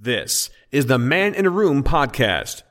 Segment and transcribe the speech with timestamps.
[0.00, 2.62] This is the Man in a Room podcast.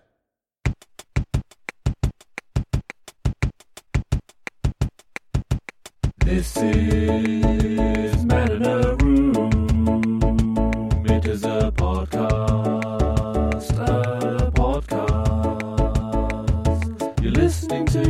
[6.20, 9.36] This is Man in a Room.
[11.06, 13.72] It is a podcast.
[13.78, 14.82] A podcast.
[17.22, 18.08] You're listening to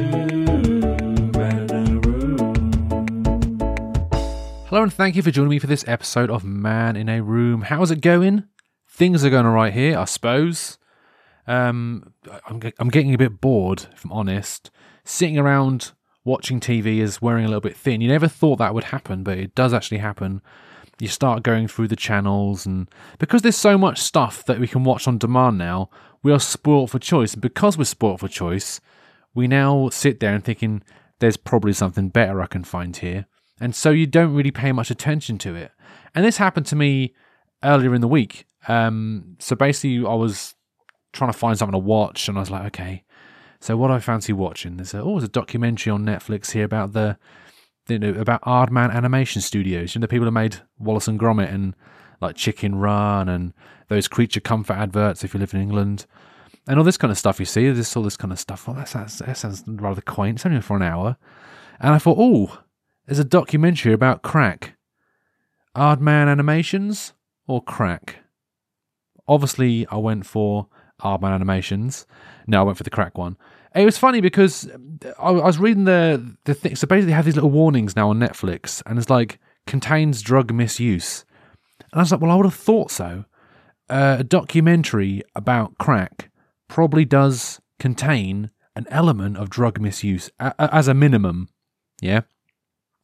[1.36, 2.54] Man in a Room.
[4.68, 7.62] Hello and thank you for joining me for this episode of Man in a Room.
[7.64, 8.44] How's it going?
[8.98, 10.79] Things are going all right here, I suppose.
[11.46, 12.15] Um,
[12.47, 14.71] I'm, I'm getting a bit bored, if I'm honest.
[15.05, 15.92] Sitting around
[16.25, 18.02] watching TV is wearing a little bit thin.
[18.02, 20.41] You never thought that would happen, but it does actually happen.
[20.97, 24.83] You start going through the channels, and because there's so much stuff that we can
[24.83, 25.91] watch on demand now,
[26.24, 27.33] we are spoilt for choice.
[27.33, 28.82] And because we're spoilt for choice,
[29.36, 30.82] we now sit there and thinking
[31.19, 33.27] there's probably something better I can find here.
[33.61, 35.72] And so you don't really pay much attention to it.
[36.16, 37.14] And this happened to me
[37.64, 38.47] earlier in the week.
[38.67, 40.56] Um, so basically, I was
[41.14, 43.03] trying to find something to watch, and I was like, okay,
[43.59, 44.78] so what I fancy watching?
[44.78, 47.17] There's a, oh, there's a documentary on Netflix here about the,
[47.88, 49.95] you know, about Aardman Animation Studios.
[49.95, 51.75] You know, the people who made Wallace and Gromit and
[52.22, 53.53] like Chicken Run and
[53.88, 56.06] those creature comfort adverts if you live in England.
[56.67, 58.67] And all this kind of stuff you see, there's all this kind of stuff.
[58.67, 60.38] Well, that sounds, that sounds rather quaint.
[60.38, 61.17] It's only for an hour.
[61.80, 62.59] And I thought, oh,
[63.06, 64.75] there's a documentary about crack.
[65.75, 67.13] Aardman Animations
[67.47, 68.17] or crack?
[69.28, 70.67] Obviously, I went for
[71.02, 72.06] Aardman Animations.
[72.47, 73.38] No, I went for the crack one.
[73.75, 74.69] It was funny because
[75.19, 76.75] I, I was reading the the thing.
[76.75, 80.53] So basically, they have these little warnings now on Netflix, and it's like contains drug
[80.53, 81.25] misuse.
[81.92, 83.25] And I was like, well, I would have thought so.
[83.89, 86.30] Uh, a documentary about crack
[86.67, 91.47] probably does contain an element of drug misuse a- a- as a minimum.
[92.02, 92.22] Yeah.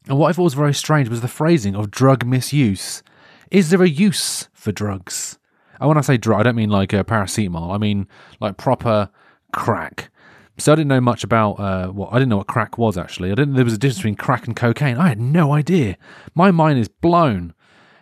[0.10, 3.04] And what I thought was very strange was the phrasing of drug misuse.
[3.52, 5.38] Is there a use for drugs?
[5.80, 7.74] And when I say drug, I don't mean like a paracetamol.
[7.74, 8.08] I mean
[8.40, 9.10] like proper
[9.52, 10.10] crack.
[10.58, 13.32] So I didn't know much about uh, what I didn't know what crack was actually.
[13.32, 13.56] I didn't.
[13.56, 14.97] There was a difference between crack and cocaine.
[14.97, 15.97] I had no idea.
[16.36, 17.53] My mind is blown.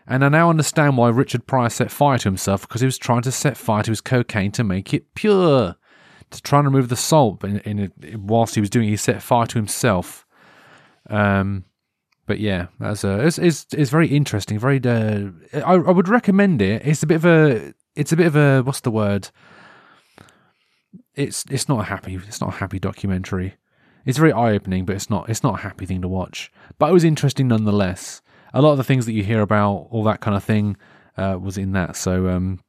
[0.08, 3.22] And I now understand why Richard Pryor set fire to himself because he was trying
[3.22, 5.76] to set fire to his cocaine to make it pure,
[6.32, 7.40] to try and remove the salt.
[7.40, 7.62] But
[8.16, 10.26] whilst he was doing, it, he set fire to himself.
[11.10, 11.64] Um,
[12.32, 14.58] but yeah, that's uh, it's, it's it's very interesting.
[14.58, 16.82] Very, uh, I I would recommend it.
[16.86, 19.32] It's a bit of a, it's a bit of a, what's the word?
[21.14, 23.56] It's it's not a happy, it's not a happy documentary.
[24.06, 26.54] It's very eye opening, but it's not it's not a happy thing to watch.
[26.80, 28.22] But it was interesting nonetheless.
[28.54, 30.78] A lot of the things that you hear about, all that kind of thing,
[31.18, 31.98] uh, was in that.
[31.98, 32.62] So um,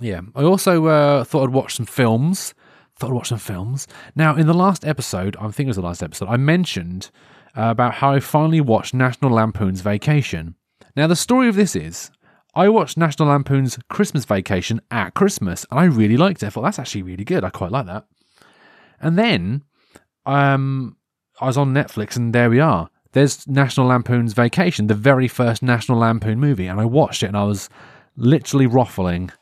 [0.00, 2.52] yeah, I also uh, thought I'd watch some films.
[2.96, 3.86] Thought I'd watch some films.
[4.16, 7.12] Now, in the last episode, I think it was the last episode, I mentioned
[7.58, 10.54] about how I finally watched National Lampoon's Vacation.
[10.94, 12.10] Now, the story of this is
[12.54, 16.46] I watched National Lampoon's Christmas Vacation at Christmas, and I really liked it.
[16.46, 17.42] I thought that's actually really good.
[17.42, 18.06] I quite like that.
[19.00, 19.64] And then
[20.24, 20.96] um,
[21.40, 22.90] I was on Netflix, and there we are.
[23.12, 27.36] There's National Lampoon's Vacation, the very first National Lampoon movie, and I watched it, and
[27.36, 27.68] I was
[28.16, 29.32] literally ruffling.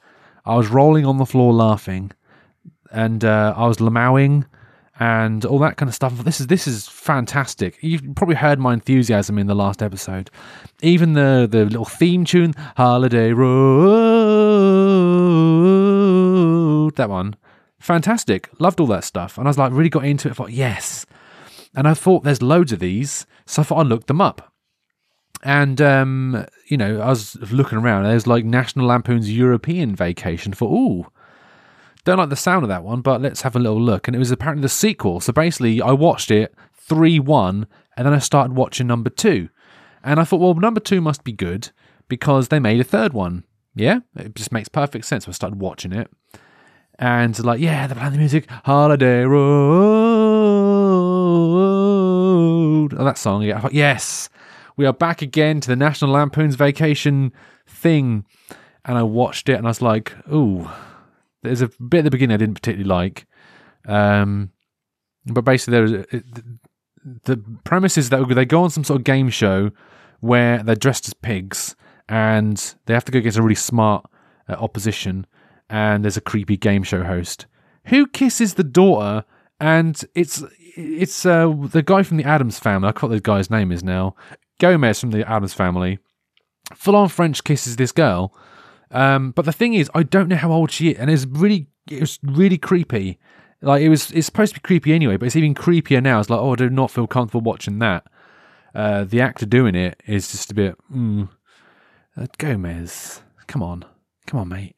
[0.46, 2.12] I was rolling on the floor laughing,
[2.90, 4.46] and uh, I was lamowing
[4.98, 6.16] and all that kind of stuff.
[6.18, 7.76] This is this is fantastic.
[7.80, 10.30] You've probably heard my enthusiasm in the last episode.
[10.82, 13.56] Even the the little theme tune, Holiday Road,
[16.96, 17.36] that one,
[17.78, 18.48] fantastic.
[18.58, 20.32] Loved all that stuff, and I was like really got into it.
[20.32, 21.06] I thought yes,
[21.74, 24.52] and I thought there's loads of these, so I thought I'd look them up.
[25.42, 28.04] And um, you know, I was looking around.
[28.04, 31.06] There's like National Lampoon's European Vacation for ooh.
[32.06, 34.06] Don't like the sound of that one, but let's have a little look.
[34.06, 35.18] And it was apparently the sequel.
[35.18, 39.48] So basically, I watched it 3 1, and then I started watching number two.
[40.04, 41.70] And I thought, well, number two must be good
[42.06, 43.42] because they made a third one.
[43.74, 45.24] Yeah, it just makes perfect sense.
[45.24, 46.08] So I started watching it.
[46.96, 49.74] And like, yeah, they're playing the music, Holiday Road.
[52.94, 53.42] Oh, that song.
[53.42, 54.28] Yeah, thought, yes,
[54.76, 57.32] we are back again to the National Lampoon's Vacation
[57.66, 58.24] thing.
[58.84, 60.70] And I watched it and I was like, ooh,
[61.46, 63.26] there's a bit at the beginning I didn't particularly like.
[63.86, 64.50] Um,
[65.26, 66.22] but basically, there is
[67.24, 69.70] the premise is that they go on some sort of game show
[70.20, 71.76] where they're dressed as pigs
[72.08, 74.08] and they have to go against a really smart
[74.48, 75.26] uh, opposition.
[75.68, 77.46] And there's a creepy game show host
[77.86, 79.24] who kisses the daughter,
[79.58, 80.44] and it's
[80.76, 82.88] it's uh, the guy from the Addams family.
[82.88, 84.14] I forgot the guy's name is now.
[84.60, 85.98] Gomez from the Addams family.
[86.74, 88.32] Full on French kisses this girl.
[88.90, 91.66] Um, but the thing is, I don't know how old she is, and it's really,
[91.90, 93.18] it was really creepy.
[93.62, 96.20] Like it was, it's supposed to be creepy anyway, but it's even creepier now.
[96.20, 98.06] It's like, oh, I do not feel comfortable watching that.
[98.74, 101.28] Uh, the actor doing it is just a bit, mm,
[102.16, 103.84] uh, Gomez, come on,
[104.26, 104.76] come on, mate.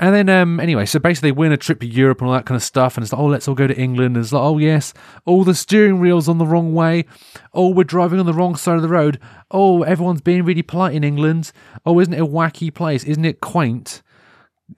[0.00, 2.46] And then, um, anyway, so basically, they win a trip to Europe and all that
[2.46, 2.96] kind of stuff.
[2.96, 4.16] And it's like, oh, let's all go to England.
[4.16, 7.04] And it's like, oh, yes, all the steering wheel's on the wrong way.
[7.52, 9.18] Oh, we're driving on the wrong side of the road.
[9.50, 11.50] Oh, everyone's being really polite in England.
[11.84, 13.02] Oh, isn't it a wacky place?
[13.02, 14.02] Isn't it quaint?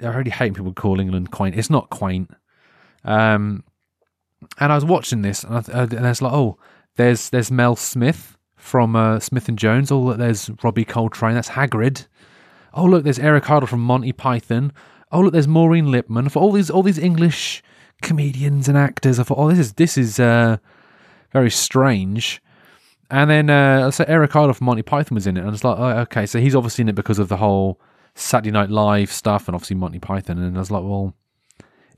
[0.01, 1.55] I already hate people call England quaint.
[1.55, 2.31] It's not quaint.
[3.05, 3.65] Um,
[4.59, 6.59] and I was watching this, and, I, and like, oh,
[6.97, 9.91] there's there's Mel Smith from uh, Smith and Jones.
[9.91, 11.35] Oh, look, there's Robbie Coltrane.
[11.35, 12.07] That's Hagrid.
[12.73, 14.73] Oh, look, there's Eric Idle from Monty Python.
[15.13, 16.31] Oh, look, there's Maureen Lipman.
[16.31, 17.63] For all these all these English
[18.03, 20.59] comedians and actors, I thought, oh, this is this is uh,
[21.33, 22.43] very strange.
[23.11, 25.79] And then uh, so Eric Idle from Monty Python was in it, and it's like,
[25.79, 27.81] oh, okay, so he's obviously in it because of the whole
[28.15, 30.39] Saturday Night Live stuff, and obviously Monty Python.
[30.39, 31.15] And I was like, well,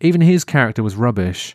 [0.00, 1.54] even his character was rubbish.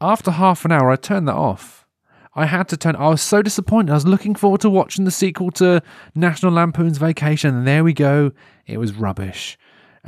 [0.00, 1.86] After half an hour, I turned that off.
[2.34, 2.96] I had to turn.
[2.96, 3.90] I was so disappointed.
[3.90, 5.82] I was looking forward to watching the sequel to
[6.14, 8.32] National Lampoon's Vacation, and there we go.
[8.66, 9.58] It was rubbish,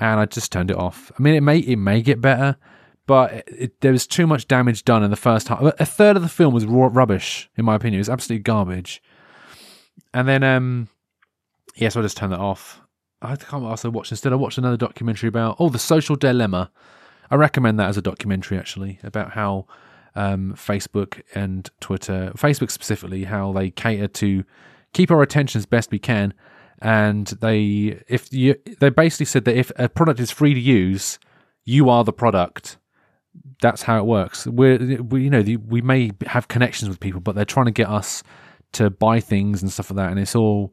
[0.00, 1.12] and I just turned it off.
[1.17, 2.56] I mean, it may it may get better,
[3.06, 5.61] but it, it, there was too much damage done in the first half.
[5.62, 7.99] A third of the film was raw rubbish, in my opinion.
[7.99, 9.02] It was absolutely garbage.
[10.12, 10.88] And then, um,
[11.76, 12.81] yeah, so I just turned that off.
[13.23, 14.32] I can't also watch instead.
[14.32, 16.70] I watched another documentary about oh the social dilemma.
[17.31, 19.67] I recommend that as a documentary actually about how
[20.17, 24.44] um, Facebook and Twitter, Facebook specifically, how they cater to
[24.93, 26.35] keep our attention as best we can.
[26.81, 31.19] And they, if you, they basically said that if a product is free to use,
[31.65, 32.79] you are the product.
[33.61, 34.47] That's how it works.
[34.47, 37.88] We're, we, you know, we may have connections with people, but they're trying to get
[37.88, 38.23] us
[38.73, 40.73] to buy things and stuff like that, and it's all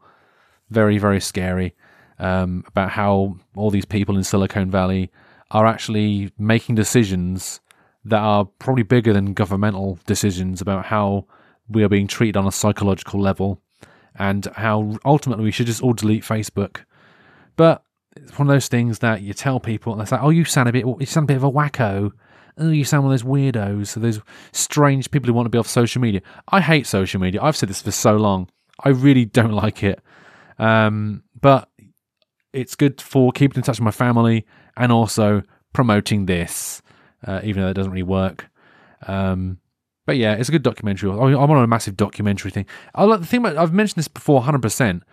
[0.70, 1.76] very, very scary
[2.20, 5.12] um, about how all these people in Silicon Valley
[5.52, 7.60] are actually making decisions
[8.06, 11.26] that are probably bigger than governmental decisions about how
[11.68, 13.62] we are being treated on a psychological level
[14.18, 16.84] and how ultimately we should just all delete Facebook.
[17.56, 17.84] But
[18.16, 20.70] it's one of those things that you tell people and they say, "Oh, you sound
[20.70, 22.12] a bit, you sound a bit of a wacko."
[22.60, 23.88] Oh, you sound one of those weirdos.
[23.88, 24.20] So those
[24.52, 26.22] strange people who want to be off social media.
[26.48, 27.42] I hate social media.
[27.42, 28.50] I've said this for so long.
[28.84, 30.02] I really don't like it.
[30.58, 31.70] Um, but
[32.54, 36.82] it's good for keeping in touch with my family and also promoting this
[37.26, 38.50] uh, even though it doesn't really work.
[39.06, 39.60] Um,
[40.08, 41.12] but yeah, it's a good documentary.
[41.12, 42.66] I'm on a massive documentary thing.
[42.96, 44.62] I like the thing about I've mentioned this before, 100.
[44.62, 45.04] percent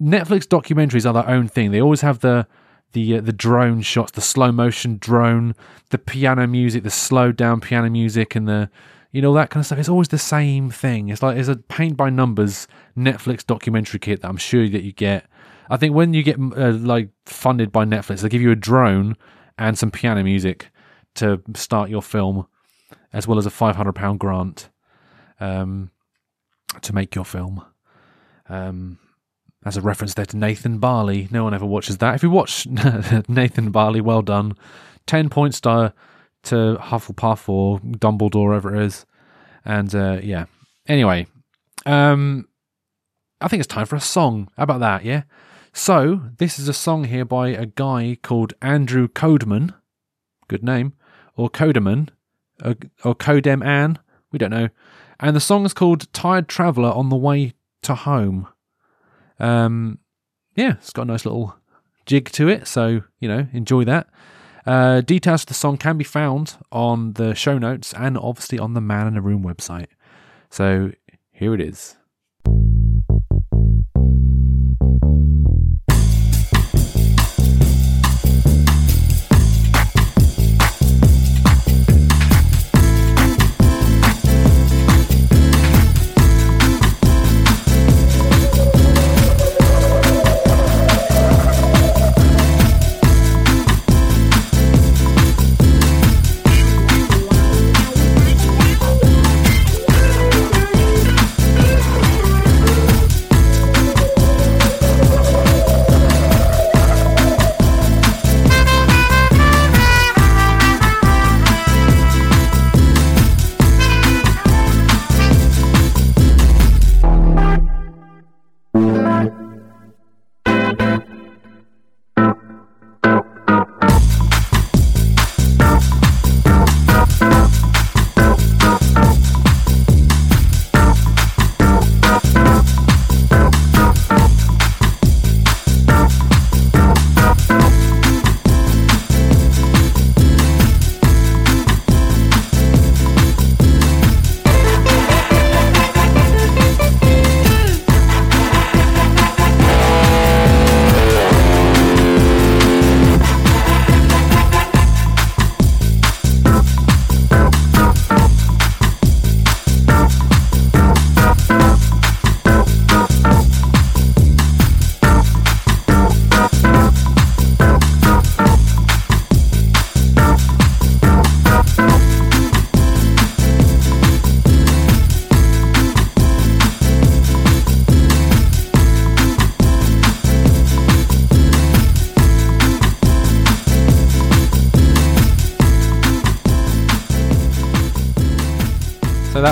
[0.00, 1.70] Netflix documentaries are their own thing.
[1.70, 2.46] They always have the
[2.92, 5.54] the uh, the drone shots, the slow motion drone,
[5.90, 8.70] the piano music, the slowed down piano music, and the
[9.10, 9.78] you know that kind of stuff.
[9.78, 11.08] It's always the same thing.
[11.08, 14.92] It's like it's a paint by numbers Netflix documentary kit that I'm sure that you
[14.92, 15.26] get.
[15.70, 19.16] I think when you get uh, like funded by Netflix, they give you a drone
[19.58, 20.68] and some piano music
[21.14, 22.46] to start your film,
[23.16, 24.68] as well as a five hundred pound grant
[25.40, 25.90] um,
[26.82, 27.64] to make your film.
[28.48, 28.98] Um,
[29.64, 31.26] as a reference there to Nathan Barley.
[31.32, 32.14] No one ever watches that.
[32.14, 32.66] If you watch
[33.28, 34.54] Nathan Barley, well done.
[35.06, 35.94] Ten points to
[36.44, 39.06] to Hufflepuff or Dumbledore, whatever it is.
[39.64, 40.44] And uh, yeah.
[40.86, 41.26] Anyway,
[41.86, 42.46] um,
[43.40, 44.50] I think it's time for a song.
[44.58, 45.04] How about that?
[45.04, 45.22] Yeah.
[45.72, 49.74] So this is a song here by a guy called Andrew Codeman.
[50.48, 50.92] Good name
[51.34, 52.10] or Codeman
[52.64, 52.74] or,
[53.04, 53.98] or Codem Ann.
[54.32, 54.68] We don't know.
[55.20, 58.48] And the song is called Tired Traveller on the Way to Home.
[59.38, 59.98] Um,
[60.54, 61.56] yeah, it's got a nice little
[62.04, 62.66] jig to it.
[62.66, 64.08] So, you know, enjoy that.
[64.66, 68.74] Uh, details of the song can be found on the show notes and obviously on
[68.74, 69.86] the Man in a Room website.
[70.50, 70.92] So
[71.30, 71.96] here it is.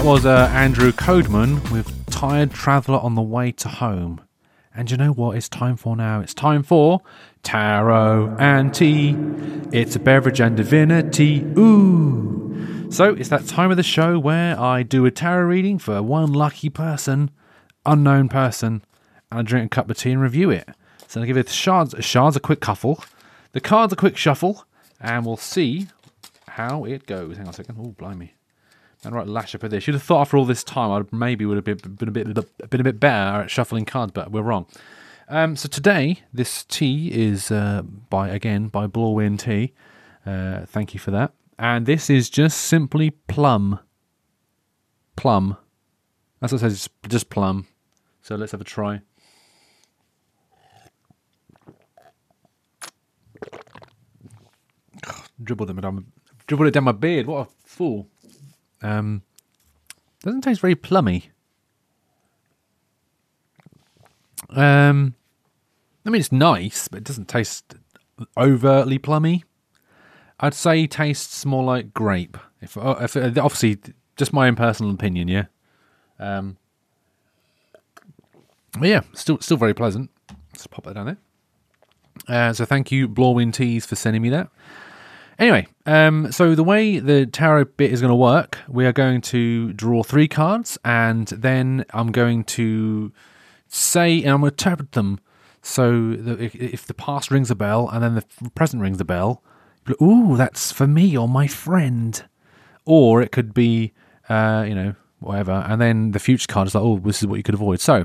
[0.05, 4.21] Was uh, Andrew Codeman with Tired Traveller on the Way to Home.
[4.75, 6.21] And you know what it's time for now?
[6.21, 7.01] It's time for
[7.43, 9.17] Tarot and Tea.
[9.73, 11.43] It's a beverage and divinity.
[11.57, 12.87] Ooh.
[12.91, 16.35] So it's that time of the show where I do a tarot reading for one
[16.35, 17.31] lucky person,
[17.87, 18.85] unknown person,
[19.31, 20.69] and I drink a cup of tea and review it.
[21.09, 23.03] So I'll give it shards, shards a quick cuffle,
[23.53, 24.67] the cards a quick shuffle,
[25.01, 25.87] and we'll see
[26.47, 27.39] how it goes.
[27.39, 27.79] Hang on a second.
[27.81, 28.35] Oh, blimey.
[29.05, 29.87] And right, lash up at this.
[29.87, 32.71] You'd have thought after all this time, I maybe would have been, been a bit
[32.71, 34.67] been a bit better at shuffling cards, but we're wrong.
[35.29, 39.73] Um, so today, this tea is uh, by again by Blorwyn Tea.
[40.25, 41.33] Uh, thank you for that.
[41.59, 43.79] And this is just simply plum.
[45.17, 45.57] Plum.
[46.41, 46.89] That's what it says.
[47.09, 47.67] Just plum.
[48.23, 49.03] So let's have a try.
[55.43, 56.07] Dribbled it down,
[56.47, 57.27] dribbled it down my beard.
[57.27, 58.09] What a fool.
[58.85, 59.23] Um,
[60.23, 61.31] doesn't taste very plummy.
[64.51, 65.15] Um,
[66.05, 67.75] I mean, it's nice, but it doesn't taste
[68.37, 69.45] overtly plummy.
[70.39, 72.37] I'd say tastes more like grape.
[72.61, 73.79] If, uh, if uh, obviously,
[74.17, 75.45] just my own personal opinion, yeah.
[76.19, 76.59] Um,
[78.79, 80.11] but yeah, still still very pleasant.
[80.53, 81.19] Let's pop that down there.
[82.29, 84.49] Uh, so thank you, Blorwyn Teas, for sending me that.
[85.39, 89.21] Anyway, um, so the way the tarot bit is going to work, we are going
[89.21, 93.13] to draw three cards, and then I'm going to
[93.67, 95.21] say, and I'm going to interpret them.
[95.63, 99.05] So that if, if the past rings a bell and then the present rings a
[99.05, 99.43] bell,
[100.01, 102.23] ooh, that's for me or my friend.
[102.85, 103.95] Or it could be,
[104.29, 105.65] uh, you know, whatever.
[105.67, 107.81] And then the future card is like, oh, this is what you could avoid.
[107.81, 108.05] So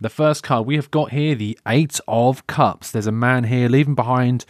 [0.00, 2.92] the first card we have got here, the Eight of Cups.
[2.92, 4.44] There's a man here leaving behind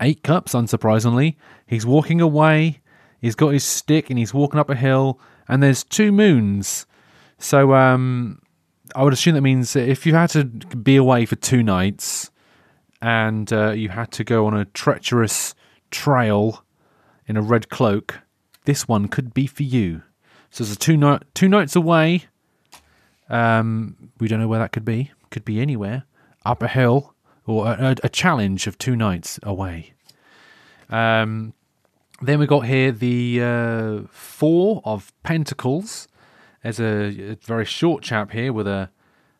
[0.00, 1.36] eight cups, unsurprisingly.
[1.66, 2.80] He's walking away.
[3.20, 5.20] He's got his stick and he's walking up a hill.
[5.48, 6.86] And there's two moons.
[7.38, 8.40] So um,
[8.94, 12.30] I would assume that means if you had to be away for two nights
[13.00, 15.54] and uh, you had to go on a treacherous
[15.90, 16.64] trail
[17.26, 18.20] in a red cloak,
[18.64, 20.02] this one could be for you.
[20.50, 22.24] So there's a two two nights away.
[23.28, 25.10] Um, we don't know where that could be.
[25.30, 26.04] Could be anywhere.
[26.44, 27.15] Up a hill
[27.46, 29.92] or a, a challenge of two nights away.
[30.90, 31.54] Um,
[32.20, 36.08] then we got here the uh, four of pentacles.
[36.62, 38.90] There's a, a, very short chap here with a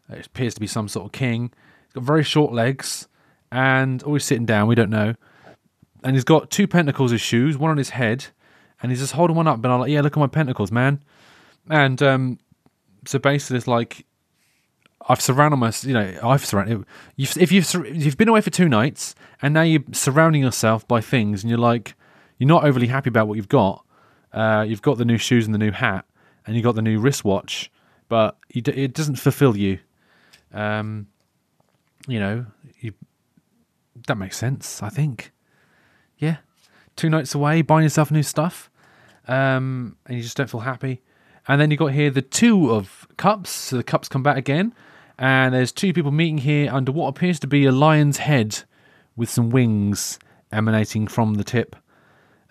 [0.08, 1.52] it appears to be some sort of king.
[1.86, 3.08] He's got very short legs
[3.50, 4.68] and always sitting down.
[4.68, 5.14] We don't know.
[6.04, 8.26] And he's got two pentacles as shoes, one on his head,
[8.80, 9.56] and he's just holding one up.
[9.56, 11.02] And I'm like, yeah, look at my pentacles, man.
[11.68, 12.38] And um,
[13.06, 14.06] so basically, it's like
[15.08, 15.88] I've surrounded myself.
[15.88, 16.84] you know, I've surrounded.
[17.14, 21.00] You've, if you've you've been away for two nights and now you're surrounding yourself by
[21.00, 21.94] things, and you're like,
[22.38, 23.84] you're not overly happy about what you've got.
[24.32, 26.04] Uh, you've got the new shoes and the new hat,
[26.46, 27.70] and you got the new wristwatch,
[28.08, 29.78] but you, it doesn't fulfill you.
[30.52, 31.06] Um,
[32.08, 32.46] you know,
[32.80, 32.92] you,
[34.06, 34.82] that makes sense.
[34.82, 35.32] I think.
[36.18, 36.38] Yeah,
[36.96, 38.70] two nights away, buying yourself new stuff,
[39.28, 41.02] um, and you just don't feel happy.
[41.46, 43.50] And then you got here the two of cups.
[43.50, 44.74] So the cups come back again
[45.18, 48.62] and there's two people meeting here under what appears to be a lion's head
[49.16, 50.18] with some wings
[50.52, 51.74] emanating from the tip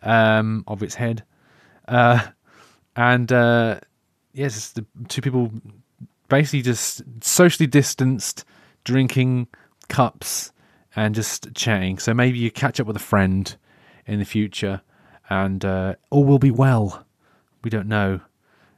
[0.01, 1.23] um, of its head.
[1.87, 2.27] Uh,
[2.95, 3.79] and uh,
[4.33, 5.51] yes, the two people
[6.27, 8.45] basically just socially distanced,
[8.83, 9.47] drinking
[9.87, 10.51] cups
[10.95, 11.99] and just chatting.
[11.99, 13.55] So maybe you catch up with a friend
[14.07, 14.81] in the future
[15.29, 17.05] and uh, all will be well.
[17.63, 18.21] We don't know.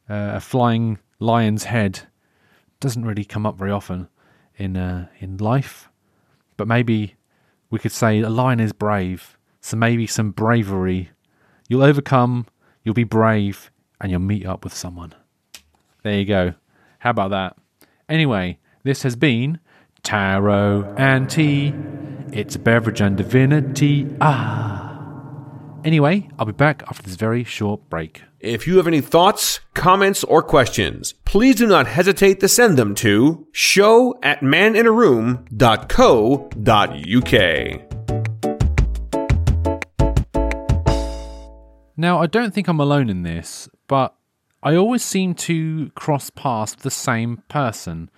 [0.10, 2.08] Uh, a flying lion's head
[2.80, 4.10] doesn't really come up very often
[4.58, 5.90] in uh, in life.
[6.58, 7.16] But maybe
[7.70, 11.12] we could say a lion is brave, so maybe some bravery.
[11.70, 12.48] You'll overcome,
[12.84, 15.14] you'll be brave, and you'll meet up with someone.
[16.04, 16.54] There you go.
[17.00, 17.58] How about that?
[18.08, 19.60] Anyway, this has been
[20.04, 21.74] Tarot and Tea.
[22.32, 24.08] It's beverage and divinity.
[24.22, 24.87] Ah.
[25.88, 28.22] Anyway, I'll be back after this very short break.
[28.42, 32.94] If you have any thoughts, comments, or questions, please do not hesitate to send them
[32.96, 35.42] to show at maninaroom.co.uk.
[41.96, 44.14] Now, I don't think I'm alone in this, but
[44.62, 48.10] I always seem to cross paths with the same person.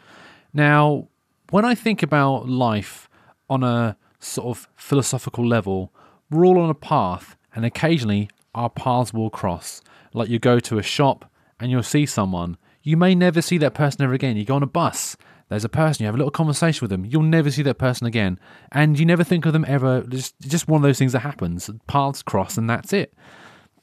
[0.52, 1.08] Now,
[1.52, 3.08] when I think about life
[3.48, 5.94] on a sort of philosophical level,
[6.32, 9.82] we're all on a path, and occasionally our paths will cross.
[10.14, 11.30] Like you go to a shop
[11.60, 14.38] and you'll see someone, you may never see that person ever again.
[14.38, 15.18] You go on a bus,
[15.50, 18.08] there's a person, you have a little conversation with them, you'll never see that person
[18.08, 18.40] again.
[18.72, 20.02] And you never think of them ever.
[20.02, 21.70] Just, just one of those things that happens.
[21.88, 23.14] Paths cross and that's it.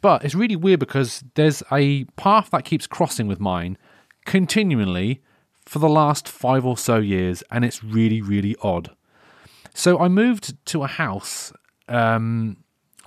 [0.01, 3.77] But it's really weird because there's a path that keeps crossing with mine
[4.25, 5.23] continually
[5.65, 8.95] for the last five or so years, and it's really, really odd.
[9.75, 11.53] So I moved to a house
[11.89, 12.59] um,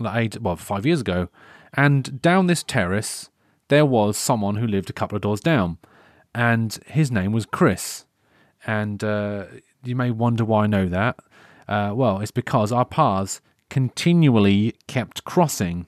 [0.08, 1.30] I well five years ago,
[1.74, 3.30] and down this terrace
[3.70, 5.78] there was someone who lived a couple of doors down,
[6.34, 8.06] and his name was Chris.
[8.68, 9.46] And uh,
[9.84, 11.18] you may wonder why I know that.
[11.68, 15.86] Uh, well, it's because our paths continually kept crossing,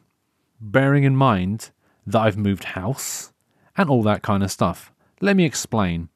[0.60, 1.72] bearing in mind
[2.06, 3.34] that I've moved house
[3.76, 4.92] and all that kind of stuff.
[5.20, 6.10] Let me explain.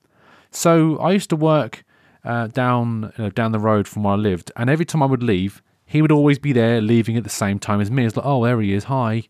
[0.51, 1.83] So I used to work
[2.23, 5.23] uh, down uh, down the road from where I lived, and every time I would
[5.23, 8.05] leave, he would always be there, leaving at the same time as me.
[8.05, 9.23] It's like, oh, there he is, hi,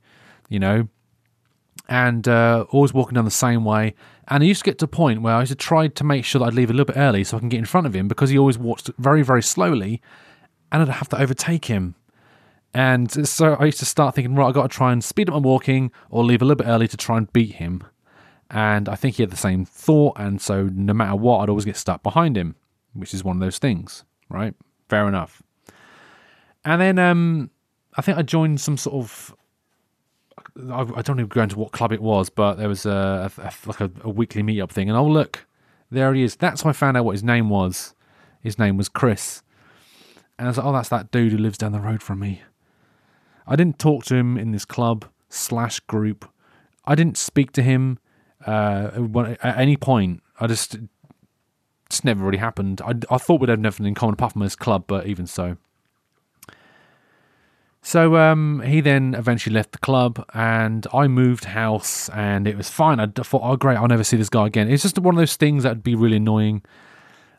[0.50, 0.88] you know,
[1.88, 3.94] and uh, always walking down the same way.
[4.28, 6.26] And I used to get to a point where I used to try to make
[6.26, 7.96] sure that I'd leave a little bit early so I can get in front of
[7.96, 10.02] him because he always walked very, very slowly,
[10.72, 11.96] and I'd have to overtake him.
[12.74, 15.34] And so I used to start thinking, right, I've got to try and speed up
[15.34, 17.84] my walking or leave a little bit early to try and beat him.
[18.50, 21.66] And I think he had the same thought, and so no matter what, I'd always
[21.66, 22.56] get stuck behind him,
[22.94, 24.54] which is one of those things, right?
[24.90, 25.42] Fair enough.
[26.66, 27.52] And then um,
[27.96, 29.36] I think I joined some sort of
[30.72, 33.52] I, I don't even go into what club it was, but there was a, a
[33.66, 35.46] like a, a weekly meetup thing, and oh look,
[35.92, 36.36] there he is.
[36.36, 37.94] That's how I found out what his name was.
[38.42, 39.42] His name was Chris,
[40.38, 42.42] and I was like, oh, that's that dude who lives down the road from me.
[43.48, 46.30] I didn't talk to him in this club slash group.
[46.86, 48.00] I didn't speak to him
[48.46, 48.92] uh,
[49.42, 50.24] at any point.
[50.40, 50.78] I just
[51.88, 52.82] it's never really happened.
[52.82, 55.58] I, I thought we'd have nothing in common apart from this club, but even so.
[57.86, 62.68] So um, he then eventually left the club, and I moved house, and it was
[62.68, 63.00] fine.
[63.00, 64.72] I thought, oh great, I'll never see this guy again.
[64.72, 66.64] It's just one of those things that'd be really annoying.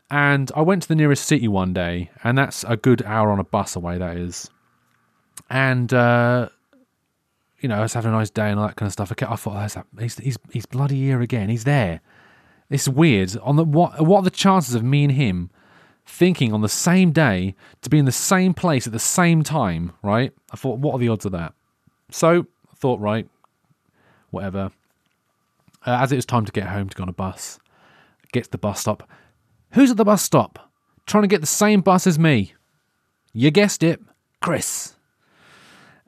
[0.09, 3.39] And I went to the nearest city one day, and that's a good hour on
[3.39, 3.97] a bus away.
[3.97, 4.49] That is,
[5.49, 6.47] and uh,
[7.59, 9.11] you know, I was having a nice day and all that kind of stuff.
[9.11, 11.49] I, I thought, oh, he's, he's he's bloody here again.
[11.49, 11.99] He's there.
[12.69, 13.35] It's weird.
[13.39, 15.49] On the what what are the chances of me and him
[16.07, 19.91] thinking on the same day to be in the same place at the same time,
[20.01, 20.31] right?
[20.51, 21.53] I thought, what are the odds of that?
[22.09, 23.27] So I thought, right,
[24.31, 24.71] whatever.
[25.85, 27.59] Uh, as it was time to get home to go on a bus,
[28.31, 29.07] get to the bus stop.
[29.73, 30.71] Who's at the bus stop?
[31.05, 32.53] Trying to get the same bus as me.
[33.33, 34.01] You guessed it,
[34.41, 34.95] Chris.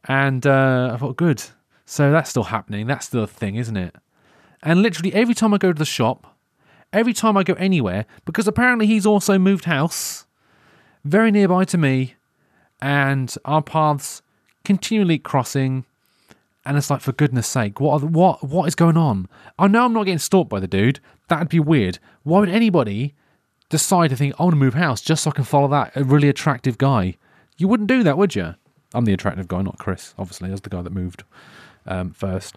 [0.05, 1.43] And uh, I thought, good.
[1.85, 2.87] So that's still happening.
[2.87, 3.95] That's a thing, isn't it?
[4.63, 6.37] And literally every time I go to the shop,
[6.91, 10.25] every time I go anywhere because apparently he's also moved house
[11.03, 12.15] very nearby to me
[12.81, 14.21] and our paths
[14.63, 15.85] continually crossing
[16.65, 19.27] and it's like for goodness sake what the, what what is going on?
[19.57, 20.99] I know i'm not getting stalked by the dude.
[21.27, 21.99] That'd be weird.
[22.23, 23.15] Why would anybody
[23.69, 26.29] decide to think i want to move house just so i can follow that really
[26.29, 27.15] attractive guy?
[27.57, 28.55] You wouldn't do that would you
[28.93, 30.51] i'm the attractive guy not chris obviously.
[30.51, 31.23] As the guy that moved
[31.85, 32.55] um, first.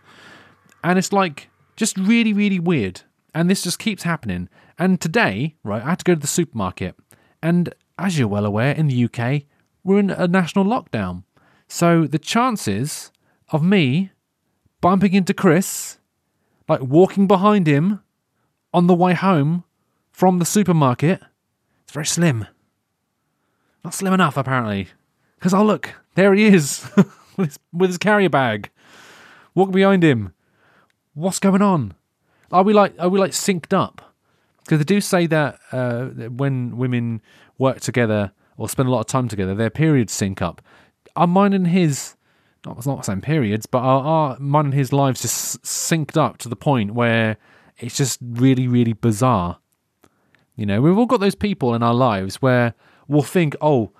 [0.84, 3.02] And it's like just really really weird
[3.34, 4.48] and this just keeps happening.
[4.78, 6.96] And today, right, I had to go to the supermarket.
[7.42, 9.42] And as you're well aware, in the UK,
[9.84, 11.24] we're in a national lockdown.
[11.68, 13.10] So the chances
[13.50, 14.12] of me
[14.80, 15.98] bumping into Chris,
[16.68, 18.00] like walking behind him
[18.74, 19.64] on the way home
[20.10, 21.20] from the supermarket,
[21.82, 22.46] it's very slim.
[23.84, 24.88] Not slim enough, apparently.
[25.36, 26.88] Because, oh, look, there he is
[27.36, 28.70] with, his, carrier bag.
[29.54, 30.32] Walking behind him.
[31.14, 31.94] What's going on?
[32.52, 34.14] Are we like are we like synced up?
[34.64, 37.20] Because they do say that uh, when women
[37.58, 40.62] work together or spend a lot of time together, their periods sync up.
[41.16, 42.16] Are mine and his
[42.64, 46.16] not it's not the same periods, but are, are mine and his lives just synced
[46.16, 47.38] up to the point where
[47.78, 49.58] it's just really really bizarre?
[50.54, 52.74] You know, we've all got those people in our lives where
[53.08, 53.92] we'll think, oh.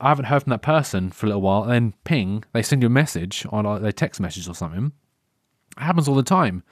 [0.00, 2.82] I haven't heard from that person for a little while, and then ping, they send
[2.82, 4.90] you a message on like, their text message or something.
[5.76, 6.64] It happens all the time.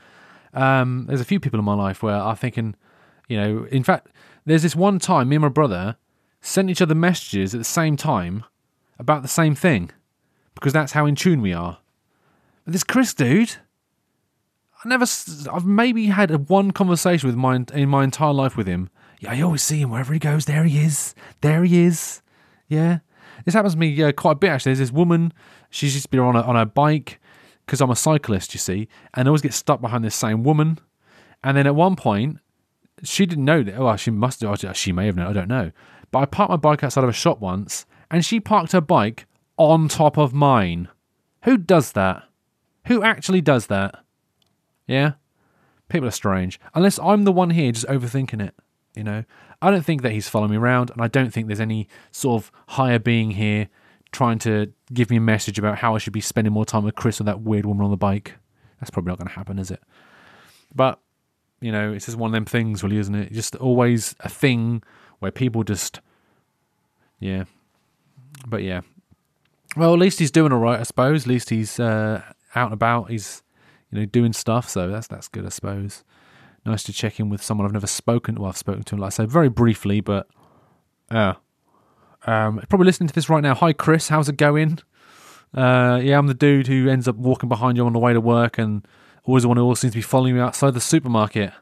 [0.54, 2.74] Um, there's a few people in my life where I'm thinking,
[3.28, 4.08] you know, in fact,
[4.44, 5.96] there's this one time me and my brother
[6.40, 8.44] sent each other messages at the same time
[8.98, 9.90] about the same thing
[10.54, 11.78] because that's how in tune we are.
[12.64, 13.56] But this Chris dude,
[14.84, 15.06] I never,
[15.52, 18.90] I've maybe had a one conversation with my in my entire life with him.
[19.20, 20.46] Yeah, I always see him wherever he goes.
[20.46, 21.14] There he is.
[21.42, 22.22] There he is.
[22.68, 23.00] Yeah,
[23.44, 24.70] this happens to me uh, quite a bit actually.
[24.70, 25.32] There's this woman.
[25.70, 27.19] She's just been on a, on a bike
[27.66, 30.78] because I'm a cyclist, you see, and I always get stuck behind this same woman.
[31.42, 32.38] And then at one point,
[33.02, 33.78] she didn't know that.
[33.78, 34.76] Well, she must have.
[34.76, 35.26] She may have known.
[35.26, 35.70] I don't know.
[36.10, 39.26] But I parked my bike outside of a shop once, and she parked her bike
[39.56, 40.88] on top of mine.
[41.44, 42.24] Who does that?
[42.86, 44.04] Who actually does that?
[44.86, 45.12] Yeah?
[45.88, 46.60] People are strange.
[46.74, 48.54] Unless I'm the one here just overthinking it.
[48.94, 49.24] You know?
[49.62, 52.42] I don't think that he's following me around, and I don't think there's any sort
[52.42, 53.68] of higher being here
[54.12, 56.94] trying to give me a message about how I should be spending more time with
[56.94, 58.34] Chris or that weird woman on the bike.
[58.80, 59.80] That's probably not going to happen, is it?
[60.74, 61.00] But
[61.60, 63.32] you know, it's just one of them things, really, isn't it?
[63.32, 64.82] Just always a thing
[65.18, 66.00] where people just,
[67.18, 67.44] yeah.
[68.46, 68.80] But yeah,
[69.76, 71.22] well, at least he's doing all right, I suppose.
[71.22, 72.22] At least he's uh,
[72.54, 73.10] out and about.
[73.10, 73.42] He's,
[73.90, 74.68] you know, doing stuff.
[74.68, 76.04] So that's that's good, I suppose.
[76.64, 78.34] Nice to check in with someone I've never spoken.
[78.36, 78.42] To.
[78.42, 80.28] Well, I've spoken to him, like I said, very briefly, but
[81.10, 81.34] uh,
[82.26, 83.54] um, probably listening to this right now.
[83.54, 84.08] Hi, Chris.
[84.08, 84.78] How's it going?
[85.54, 88.20] Uh, yeah, I'm the dude who ends up walking behind you on the way to
[88.20, 88.86] work, and
[89.24, 91.52] always the one who always seems to be following you outside the supermarket.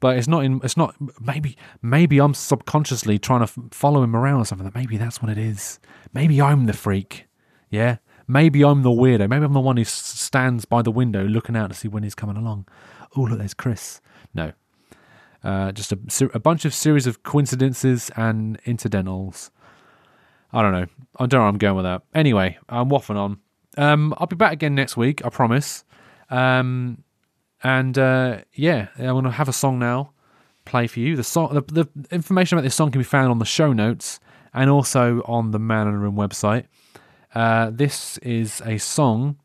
[0.00, 0.60] But it's not in.
[0.62, 0.94] It's not.
[1.20, 1.56] Maybe.
[1.82, 4.70] Maybe I'm subconsciously trying to f- follow him around or something.
[4.74, 5.78] Maybe that's what it is.
[6.12, 7.26] Maybe I'm the freak.
[7.70, 7.96] Yeah.
[8.28, 9.28] Maybe I'm the weirdo.
[9.28, 12.02] Maybe I'm the one who s- stands by the window looking out to see when
[12.02, 12.66] he's coming along.
[13.16, 14.00] Oh, look, there's Chris.
[14.34, 14.52] No.
[15.42, 15.98] Uh, just a,
[16.34, 19.50] a bunch of series of coincidences and incidentals.
[20.52, 20.86] I don't know.
[21.18, 22.02] I don't know where I'm going with that.
[22.14, 23.38] Anyway, I'm waffling on.
[23.76, 25.84] Um, I'll be back again next week, I promise.
[26.30, 27.04] Um,
[27.62, 30.12] and uh, yeah, I'm going to have a song now
[30.64, 31.16] play for you.
[31.16, 34.20] The song, the, the information about this song can be found on the show notes
[34.52, 36.66] and also on the Man in the Room website.
[37.34, 39.38] Uh, this is a song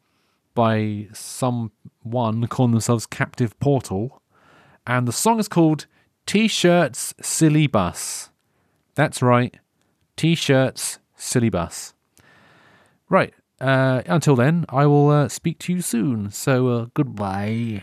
[0.54, 4.22] by someone calling themselves Captive Portal,
[4.86, 5.88] and the song is called
[6.26, 8.30] T-shirts Silly Bus.
[8.96, 9.56] That's right,
[10.22, 11.96] T-shirts Silly Bus.
[13.10, 13.34] Right.
[13.60, 16.30] Uh, until then, I will uh, speak to you soon.
[16.30, 17.82] So uh, goodbye.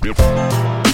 [0.00, 0.91] Who